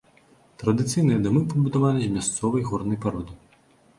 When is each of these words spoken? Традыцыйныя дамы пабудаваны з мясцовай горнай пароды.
Традыцыйныя 0.61 1.19
дамы 1.25 1.41
пабудаваны 1.51 2.01
з 2.05 2.09
мясцовай 2.15 2.65
горнай 2.69 2.99
пароды. 3.03 3.33